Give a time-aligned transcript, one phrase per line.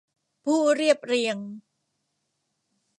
[0.43, 1.37] ผู้เรียบเรียง